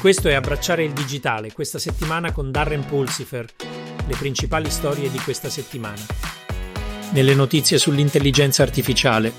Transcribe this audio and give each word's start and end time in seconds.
Questo 0.00 0.28
è 0.28 0.32
Abbracciare 0.32 0.82
il 0.82 0.94
digitale, 0.94 1.52
questa 1.52 1.78
settimana 1.78 2.32
con 2.32 2.50
Darren 2.50 2.86
Pulsifer, 2.86 3.44
le 4.06 4.16
principali 4.16 4.70
storie 4.70 5.10
di 5.10 5.18
questa 5.18 5.50
settimana. 5.50 6.00
Nelle 7.12 7.34
notizie 7.34 7.76
sull'intelligenza 7.76 8.62
artificiale. 8.62 9.30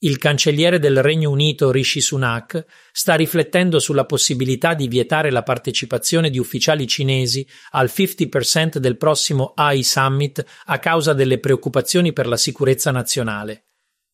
Il 0.00 0.18
cancelliere 0.18 0.78
del 0.78 1.00
Regno 1.00 1.30
Unito 1.30 1.70
Rishi 1.70 2.02
Sunak 2.02 2.66
sta 2.92 3.14
riflettendo 3.14 3.78
sulla 3.78 4.04
possibilità 4.04 4.74
di 4.74 4.88
vietare 4.88 5.30
la 5.30 5.42
partecipazione 5.42 6.28
di 6.28 6.38
ufficiali 6.38 6.86
cinesi 6.86 7.46
al 7.70 7.90
50% 7.90 8.76
del 8.76 8.98
prossimo 8.98 9.54
AI 9.56 9.82
Summit 9.82 10.44
a 10.66 10.78
causa 10.78 11.14
delle 11.14 11.40
preoccupazioni 11.40 12.12
per 12.12 12.26
la 12.26 12.36
sicurezza 12.36 12.90
nazionale. 12.90 13.69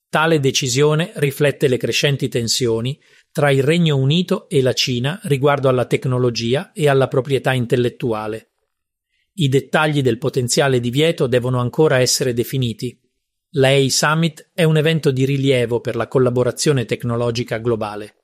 Tale 0.09 0.41
decisione 0.41 1.13
riflette 1.17 1.69
le 1.69 1.77
crescenti 1.77 2.29
tensioni 2.29 2.99
tra 3.33 3.51
il 3.51 3.63
Regno 3.63 3.97
Unito 3.97 4.49
e 4.49 4.63
la 4.63 4.73
Cina 4.73 5.21
riguardo 5.25 5.69
alla 5.69 5.85
tecnologia 5.85 6.73
e 6.73 6.89
alla 6.89 7.09
proprietà 7.09 7.53
intellettuale. 7.53 8.53
I 9.35 9.49
dettagli 9.49 10.01
del 10.01 10.17
potenziale 10.17 10.81
divieto 10.81 11.27
devono 11.27 11.61
ancora 11.61 11.99
essere 11.99 12.33
definiti. 12.33 12.99
L'AI 13.51 13.91
Summit 13.91 14.51
è 14.55 14.65
un 14.65 14.79
evento 14.79 15.11
di 15.11 15.27
rilievo 15.27 15.81
per 15.81 15.97
la 15.97 16.09
collaborazione 16.09 16.87
tecnologica 16.87 17.59
globale. 17.59 18.16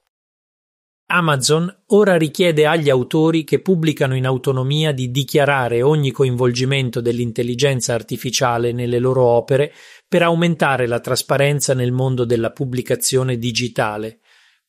Amazon 1.12 1.82
ora 1.88 2.16
richiede 2.16 2.66
agli 2.66 2.88
autori 2.88 3.44
che 3.44 3.60
pubblicano 3.60 4.16
in 4.16 4.26
autonomia 4.26 4.92
di 4.92 5.10
dichiarare 5.10 5.82
ogni 5.82 6.10
coinvolgimento 6.10 7.00
dell'intelligenza 7.00 7.92
artificiale 7.92 8.72
nelle 8.72 8.98
loro 8.98 9.24
opere 9.24 9.72
per 10.08 10.22
aumentare 10.22 10.86
la 10.86 11.00
trasparenza 11.00 11.74
nel 11.74 11.92
mondo 11.92 12.24
della 12.24 12.50
pubblicazione 12.50 13.36
digitale 13.36 14.20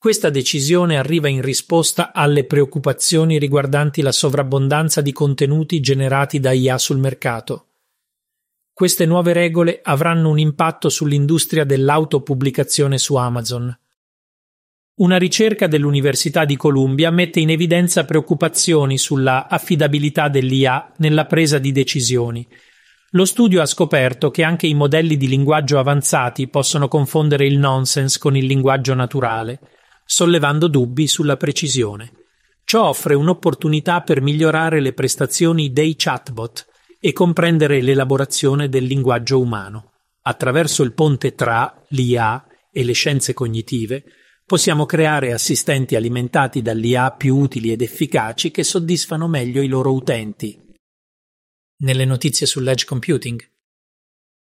questa 0.03 0.29
decisione 0.29 0.97
arriva 0.97 1.29
in 1.29 1.41
risposta 1.41 2.11
alle 2.11 2.43
preoccupazioni 2.43 3.39
riguardanti 3.39 4.01
la 4.01 4.11
sovrabbondanza 4.11 4.99
di 4.99 5.13
contenuti 5.13 5.79
generati 5.79 6.41
da 6.41 6.51
IA 6.51 6.77
sul 6.77 6.97
mercato. 6.97 7.67
Queste 8.73 9.05
nuove 9.05 9.31
regole 9.31 9.79
avranno 9.81 10.27
un 10.27 10.39
impatto 10.39 10.89
sull'industria 10.89 11.63
dell'autopubblicazione 11.63 12.97
su 12.97 13.15
Amazon. 13.15 13.73
Una 14.95 15.17
ricerca 15.17 15.67
dell'Università 15.67 16.45
di 16.45 16.55
Columbia 16.55 17.09
mette 17.09 17.39
in 17.39 17.49
evidenza 17.49 18.05
preoccupazioni 18.05 18.97
sulla 18.97 19.47
affidabilità 19.47 20.29
dell'IA 20.29 20.93
nella 20.97 21.25
presa 21.25 21.57
di 21.57 21.71
decisioni. 21.71 22.47
Lo 23.11 23.25
studio 23.25 23.61
ha 23.61 23.65
scoperto 23.65 24.31
che 24.31 24.43
anche 24.43 24.67
i 24.67 24.73
modelli 24.73 25.17
di 25.17 25.27
linguaggio 25.27 25.79
avanzati 25.79 26.47
possono 26.47 26.87
confondere 26.87 27.45
il 27.45 27.57
nonsense 27.57 28.19
con 28.19 28.35
il 28.35 28.45
linguaggio 28.45 28.93
naturale 28.93 29.59
sollevando 30.05 30.67
dubbi 30.67 31.07
sulla 31.07 31.37
precisione. 31.37 32.11
Ciò 32.65 32.87
offre 32.87 33.15
un'opportunità 33.15 34.01
per 34.01 34.21
migliorare 34.21 34.79
le 34.79 34.93
prestazioni 34.93 35.71
dei 35.71 35.95
chatbot 35.97 36.67
e 36.99 37.13
comprendere 37.13 37.81
l'elaborazione 37.81 38.69
del 38.69 38.85
linguaggio 38.85 39.39
umano. 39.39 39.91
Attraverso 40.21 40.83
il 40.83 40.93
ponte 40.93 41.35
tra 41.35 41.81
l'IA 41.89 42.45
e 42.71 42.83
le 42.83 42.93
scienze 42.93 43.33
cognitive, 43.33 44.03
possiamo 44.45 44.85
creare 44.85 45.31
assistenti 45.31 45.95
alimentati 45.95 46.61
dall'IA 46.61 47.11
più 47.11 47.37
utili 47.37 47.71
ed 47.71 47.81
efficaci 47.81 48.51
che 48.51 48.63
soddisfano 48.63 49.27
meglio 49.27 49.61
i 49.61 49.67
loro 49.67 49.93
utenti. 49.93 50.59
Nelle 51.77 52.05
notizie 52.05 52.45
sull'edge 52.45 52.85
computing. 52.85 53.41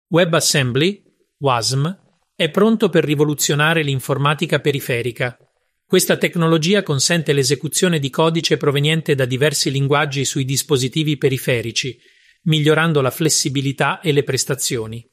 WebAssembly, 0.10 1.04
WASM, 1.40 2.06
è 2.36 2.50
pronto 2.50 2.90
per 2.90 3.04
rivoluzionare 3.04 3.82
l'informatica 3.84 4.60
periferica. 4.60 5.38
Questa 5.86 6.18
tecnologia 6.18 6.84
consente 6.84 7.34
l'esecuzione 7.34 8.00
di 8.00 8.10
codice 8.10 8.58
proveniente 8.58 9.16
da 9.16 9.26
diversi 9.26 9.72
linguaggi 9.72 10.24
sui 10.26 10.46
dispositivi 10.46 11.18
periferici, 11.18 11.98
migliorando 12.44 13.02
la 13.02 13.10
flessibilità 13.10 14.00
e 14.02 14.12
le 14.12 14.24
prestazioni. 14.24 15.06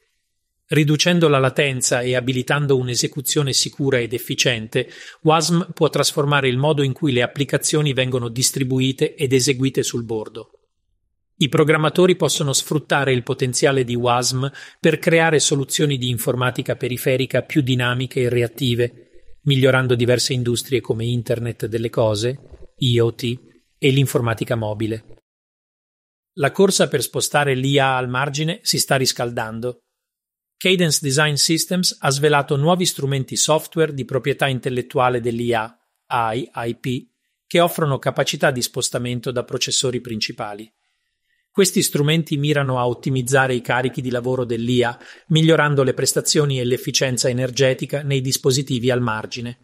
Riducendo 0.67 1.29
la 1.29 1.39
latenza 1.39 2.01
e 2.01 2.17
abilitando 2.17 2.79
un'esecuzione 2.79 3.53
sicura 3.53 3.99
ed 3.99 4.15
efficiente, 4.15 4.89
WASM 5.23 5.73
può 5.73 5.91
trasformare 5.91 6.49
il 6.49 6.57
modo 6.57 6.83
in 6.83 6.95
cui 6.95 7.13
le 7.13 7.23
applicazioni 7.23 7.93
vengono 7.93 8.29
distribuite 8.29 9.15
ed 9.15 9.35
eseguite 9.35 9.83
sul 9.83 10.05
bordo. 10.05 10.51
I 11.37 11.49
programmatori 11.49 12.17
possono 12.17 12.53
sfruttare 12.53 13.13
il 13.13 13.23
potenziale 13.23 13.85
di 13.85 13.95
WASM 13.95 14.51
per 14.81 14.99
creare 14.99 15.39
soluzioni 15.39 15.99
di 15.99 16.09
informatica 16.09 16.77
periferica 16.77 17.43
più 17.43 17.61
dinamiche 17.61 18.23
e 18.23 18.29
reattive, 18.31 19.11
migliorando 19.43 19.95
diverse 19.95 20.33
industrie 20.33 20.81
come 20.81 21.05
Internet 21.05 21.67
delle 21.67 21.91
cose, 21.91 22.39
IoT 22.79 23.23
e 23.77 23.91
l'informatica 23.91 24.55
mobile. 24.55 25.05
La 26.39 26.53
corsa 26.53 26.89
per 26.89 27.03
spostare 27.03 27.55
l'IA 27.55 27.97
al 27.97 28.09
margine 28.09 28.61
si 28.63 28.79
sta 28.79 28.97
riscaldando. 28.97 29.84
Cadence 30.65 31.01
Design 31.03 31.35
Systems 31.35 31.95
ha 32.01 32.09
svelato 32.09 32.57
nuovi 32.57 32.87
strumenti 32.87 33.37
software 33.37 33.93
di 33.93 34.07
proprietà 34.07 34.47
intellettuale 34.47 35.21
dell'IA, 35.21 35.79
AI, 36.07 36.51
IP, 36.55 37.07
che 37.47 37.61
offrono 37.61 37.99
capacità 37.99 38.51
di 38.51 38.63
spostamento 38.63 39.31
da 39.31 39.45
processori 39.45 40.01
principali. 40.01 40.73
Questi 41.51 41.83
strumenti 41.83 42.39
mirano 42.39 42.79
a 42.79 42.89
ottimizzare 42.89 43.55
i 43.55 43.61
carichi 43.61 44.01
di 44.01 44.09
lavoro 44.09 44.47
dell'IA, 44.47 44.99
migliorando 45.27 45.83
le 45.83 45.93
prestazioni 45.93 46.59
e 46.59 46.65
l'efficienza 46.65 47.29
energetica 47.29 48.03
nei 48.03 48.23
dispositivi 48.23 48.91
al 48.91 49.03
margine. 49.03 49.64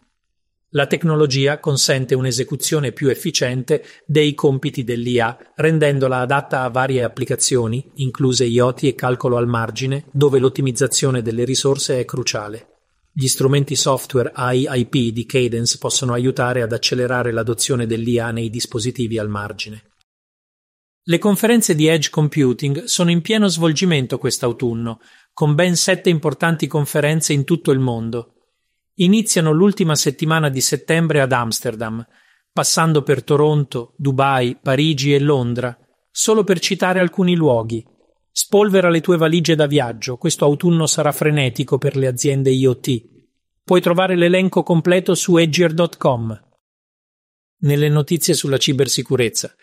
La 0.73 0.87
tecnologia 0.87 1.59
consente 1.59 2.15
un'esecuzione 2.15 2.93
più 2.93 3.09
efficiente 3.09 3.83
dei 4.05 4.33
compiti 4.33 4.85
dell'IA, 4.85 5.37
rendendola 5.55 6.19
adatta 6.19 6.61
a 6.61 6.69
varie 6.69 7.03
applicazioni, 7.03 7.91
incluse 7.95 8.45
IoT 8.45 8.83
e 8.83 8.95
calcolo 8.95 9.35
al 9.35 9.47
margine, 9.47 10.05
dove 10.13 10.39
l'ottimizzazione 10.39 11.21
delle 11.21 11.43
risorse 11.43 11.99
è 11.99 12.05
cruciale. 12.05 12.67
Gli 13.11 13.27
strumenti 13.27 13.75
software 13.75 14.31
AIP 14.33 15.11
di 15.11 15.25
Cadence 15.25 15.77
possono 15.77 16.13
aiutare 16.13 16.61
ad 16.61 16.71
accelerare 16.71 17.33
l'adozione 17.33 17.85
dell'IA 17.85 18.31
nei 18.31 18.49
dispositivi 18.49 19.17
al 19.17 19.27
margine. 19.27 19.83
Le 21.03 21.17
conferenze 21.17 21.75
di 21.75 21.87
Edge 21.87 22.09
Computing 22.09 22.85
sono 22.85 23.11
in 23.11 23.19
pieno 23.19 23.49
svolgimento 23.49 24.17
quest'autunno, 24.17 25.01
con 25.33 25.53
ben 25.53 25.75
sette 25.75 26.09
importanti 26.09 26.67
conferenze 26.67 27.33
in 27.33 27.43
tutto 27.43 27.71
il 27.71 27.79
mondo. 27.79 28.35
Iniziano 29.01 29.51
l'ultima 29.51 29.95
settimana 29.95 30.49
di 30.49 30.61
settembre 30.61 31.21
ad 31.21 31.31
Amsterdam, 31.31 32.05
passando 32.53 33.01
per 33.01 33.23
Toronto, 33.23 33.95
Dubai, 33.97 34.57
Parigi 34.61 35.15
e 35.15 35.19
Londra, 35.19 35.75
solo 36.11 36.43
per 36.43 36.59
citare 36.59 36.99
alcuni 36.99 37.35
luoghi. 37.35 37.83
Spolvera 38.31 38.89
le 38.89 39.01
tue 39.01 39.17
valigie 39.17 39.55
da 39.55 39.65
viaggio, 39.65 40.17
questo 40.17 40.45
autunno 40.45 40.85
sarà 40.85 41.11
frenetico 41.11 41.79
per 41.79 41.95
le 41.95 42.05
aziende 42.05 42.51
IoT. 42.51 43.09
Puoi 43.63 43.81
trovare 43.81 44.15
l'elenco 44.15 44.61
completo 44.61 45.15
su 45.15 45.35
edgier.com. 45.35 46.49
Nelle 47.61 47.89
notizie 47.89 48.35
sulla 48.35 48.57
cibersicurezza. 48.57 49.55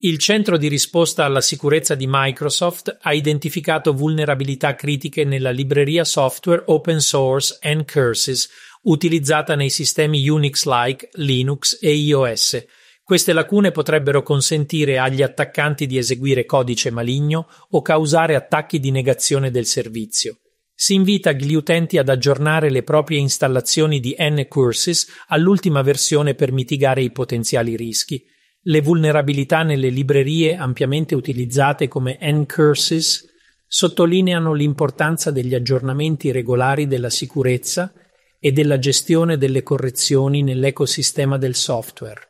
Il 0.00 0.18
centro 0.18 0.58
di 0.58 0.68
risposta 0.68 1.24
alla 1.24 1.40
sicurezza 1.40 1.94
di 1.94 2.06
Microsoft 2.06 2.98
ha 3.00 3.14
identificato 3.14 3.94
vulnerabilità 3.94 4.74
critiche 4.74 5.24
nella 5.24 5.50
libreria 5.50 6.04
software 6.04 6.64
open 6.66 7.00
source 7.00 7.58
Ncurses 7.62 8.50
utilizzata 8.82 9.54
nei 9.54 9.70
sistemi 9.70 10.28
Unix-like, 10.28 11.08
Linux 11.14 11.78
e 11.80 11.94
iOS. 11.94 12.66
Queste 13.02 13.32
lacune 13.32 13.70
potrebbero 13.70 14.22
consentire 14.22 14.98
agli 14.98 15.22
attaccanti 15.22 15.86
di 15.86 15.96
eseguire 15.96 16.44
codice 16.44 16.90
maligno 16.90 17.48
o 17.70 17.80
causare 17.80 18.34
attacchi 18.34 18.78
di 18.78 18.90
negazione 18.90 19.50
del 19.50 19.64
servizio. 19.64 20.40
Si 20.74 20.92
invita 20.92 21.32
gli 21.32 21.54
utenti 21.54 21.96
ad 21.96 22.10
aggiornare 22.10 22.68
le 22.68 22.82
proprie 22.82 23.18
installazioni 23.18 23.98
di 23.98 24.14
Ncurses 24.18 25.06
all'ultima 25.28 25.80
versione 25.80 26.34
per 26.34 26.52
mitigare 26.52 27.02
i 27.02 27.10
potenziali 27.10 27.76
rischi. 27.76 28.22
Le 28.68 28.80
vulnerabilità 28.80 29.62
nelle 29.62 29.90
librerie 29.90 30.56
ampiamente 30.56 31.14
utilizzate 31.14 31.86
come 31.86 32.18
ncurses 32.20 33.24
sottolineano 33.64 34.54
l'importanza 34.54 35.30
degli 35.30 35.54
aggiornamenti 35.54 36.32
regolari 36.32 36.88
della 36.88 37.10
sicurezza 37.10 37.92
e 38.40 38.50
della 38.50 38.80
gestione 38.80 39.38
delle 39.38 39.62
correzioni 39.62 40.42
nell'ecosistema 40.42 41.38
del 41.38 41.54
software. 41.54 42.20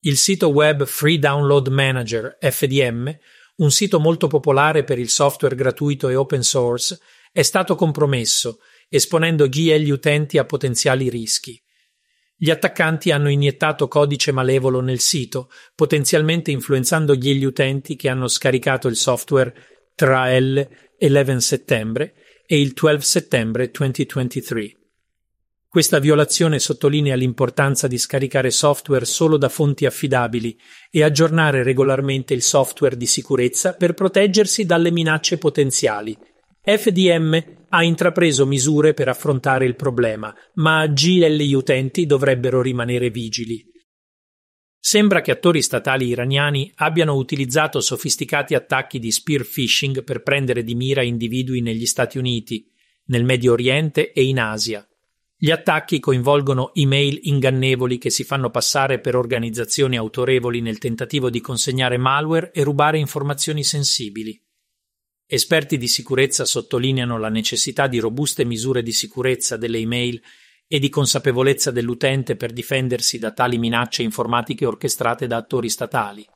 Il 0.00 0.16
sito 0.16 0.48
web 0.48 0.86
Free 0.86 1.18
Download 1.18 1.68
Manager 1.68 2.38
FDM, 2.40 3.14
un 3.56 3.70
sito 3.70 4.00
molto 4.00 4.26
popolare 4.26 4.84
per 4.84 4.98
il 4.98 5.10
software 5.10 5.54
gratuito 5.54 6.08
e 6.08 6.14
open 6.14 6.42
source, 6.42 6.98
è 7.30 7.42
stato 7.42 7.74
compromesso, 7.74 8.60
esponendo 8.88 9.46
gli 9.46 9.70
e 9.70 9.80
gli 9.80 9.90
utenti 9.90 10.38
a 10.38 10.46
potenziali 10.46 11.10
rischi. 11.10 11.62
Gli 12.42 12.48
attaccanti 12.48 13.10
hanno 13.10 13.28
iniettato 13.28 13.86
codice 13.86 14.32
malevolo 14.32 14.80
nel 14.80 15.00
sito, 15.00 15.50
potenzialmente 15.74 16.50
influenzando 16.50 17.14
gli 17.14 17.44
utenti 17.44 17.96
che 17.96 18.08
hanno 18.08 18.28
scaricato 18.28 18.88
il 18.88 18.96
software 18.96 19.52
tra 19.94 20.34
il 20.34 20.66
11 20.98 21.38
settembre 21.38 22.14
e 22.46 22.58
il 22.58 22.72
12 22.72 23.04
settembre 23.04 23.70
2023. 23.70 24.74
Questa 25.68 25.98
violazione 25.98 26.58
sottolinea 26.58 27.14
l'importanza 27.14 27.86
di 27.86 27.98
scaricare 27.98 28.50
software 28.50 29.04
solo 29.04 29.36
da 29.36 29.50
fonti 29.50 29.84
affidabili 29.84 30.58
e 30.90 31.02
aggiornare 31.02 31.62
regolarmente 31.62 32.32
il 32.32 32.40
software 32.40 32.96
di 32.96 33.04
sicurezza 33.04 33.74
per 33.74 33.92
proteggersi 33.92 34.64
dalle 34.64 34.90
minacce 34.90 35.36
potenziali. 35.36 36.16
FDM 36.62 37.59
ha 37.70 37.82
intrapreso 37.82 38.46
misure 38.46 38.94
per 38.94 39.08
affrontare 39.08 39.64
il 39.64 39.76
problema, 39.76 40.34
ma 40.54 40.86
GL 40.86 41.36
gli 41.36 41.54
utenti 41.54 42.06
dovrebbero 42.06 42.62
rimanere 42.62 43.10
vigili. 43.10 43.64
Sembra 44.82 45.20
che 45.20 45.30
attori 45.30 45.60
statali 45.60 46.06
iraniani 46.06 46.72
abbiano 46.76 47.14
utilizzato 47.14 47.80
sofisticati 47.80 48.54
attacchi 48.54 48.98
di 48.98 49.10
spear 49.10 49.44
phishing 49.44 50.02
per 50.02 50.22
prendere 50.22 50.64
di 50.64 50.74
mira 50.74 51.02
individui 51.02 51.60
negli 51.60 51.86
Stati 51.86 52.18
Uniti, 52.18 52.66
nel 53.06 53.24
Medio 53.24 53.52
Oriente 53.52 54.12
e 54.12 54.24
in 54.24 54.40
Asia. 54.40 54.84
Gli 55.36 55.50
attacchi 55.50 56.00
coinvolgono 56.00 56.74
email 56.74 57.18
ingannevoli 57.22 57.98
che 57.98 58.10
si 58.10 58.24
fanno 58.24 58.50
passare 58.50 59.00
per 59.00 59.16
organizzazioni 59.16 59.96
autorevoli 59.96 60.60
nel 60.60 60.78
tentativo 60.78 61.30
di 61.30 61.40
consegnare 61.40 61.96
malware 61.96 62.50
e 62.52 62.62
rubare 62.62 62.98
informazioni 62.98 63.62
sensibili. 63.62 64.38
Esperti 65.32 65.78
di 65.78 65.86
sicurezza 65.86 66.44
sottolineano 66.44 67.16
la 67.16 67.28
necessità 67.28 67.86
di 67.86 68.00
robuste 68.00 68.44
misure 68.44 68.82
di 68.82 68.90
sicurezza 68.90 69.56
delle 69.56 69.78
email 69.78 70.20
e 70.66 70.80
di 70.80 70.88
consapevolezza 70.88 71.70
dell'utente 71.70 72.34
per 72.34 72.52
difendersi 72.52 73.16
da 73.20 73.30
tali 73.30 73.56
minacce 73.56 74.02
informatiche 74.02 74.66
orchestrate 74.66 75.28
da 75.28 75.36
attori 75.36 75.68
statali. 75.68 76.26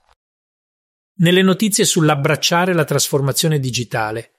Nelle 1.17 1.43
notizie 1.43 1.85
sull'abbracciare 1.85 2.73
la 2.73 2.85
trasformazione 2.85 3.58
digitale, 3.58 4.35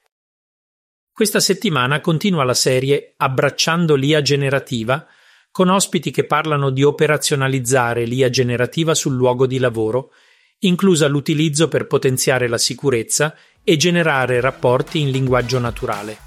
questa 1.11 1.41
settimana 1.41 1.99
continua 1.99 2.45
la 2.45 2.53
serie 2.53 3.13
Abbracciando 3.17 3.95
l'IA 3.95 4.21
generativa 4.21 5.05
con 5.51 5.67
ospiti 5.67 6.11
che 6.11 6.25
parlano 6.25 6.69
di 6.69 6.81
operazionalizzare 6.81 8.05
l'IA 8.05 8.29
generativa 8.29 8.95
sul 8.95 9.15
luogo 9.15 9.47
di 9.47 9.59
lavoro, 9.59 10.13
inclusa 10.59 11.07
l'utilizzo 11.07 11.67
per 11.67 11.87
potenziare 11.87 12.47
la 12.47 12.57
sicurezza 12.57 13.35
e 13.63 13.77
generare 13.77 14.39
rapporti 14.39 14.99
in 15.01 15.11
linguaggio 15.11 15.59
naturale. 15.59 16.17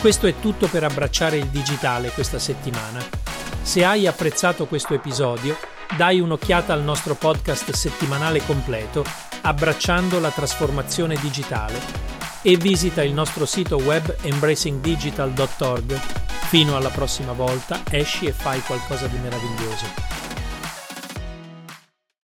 Questo 0.00 0.26
è 0.26 0.34
tutto 0.40 0.66
per 0.68 0.84
abbracciare 0.84 1.36
il 1.36 1.46
digitale 1.46 2.10
questa 2.10 2.38
settimana. 2.38 3.04
Se 3.62 3.84
hai 3.84 4.06
apprezzato 4.06 4.66
questo 4.66 4.94
episodio, 4.94 5.56
dai 5.96 6.20
un'occhiata 6.20 6.72
al 6.72 6.82
nostro 6.82 7.14
podcast 7.14 7.70
settimanale 7.72 8.40
completo 8.46 9.04
Abbracciando 9.42 10.20
la 10.20 10.30
trasformazione 10.30 11.16
digitale 11.16 11.80
e 12.42 12.56
visita 12.56 13.02
il 13.02 13.14
nostro 13.14 13.46
sito 13.46 13.76
web 13.76 14.16
embracingdigital.org. 14.20 15.94
Fino 16.48 16.76
alla 16.76 16.90
prossima 16.90 17.32
volta, 17.32 17.82
esci 17.90 18.26
e 18.26 18.32
fai 18.32 18.60
qualcosa 18.60 19.06
di 19.06 19.16
meraviglioso. 19.18 20.19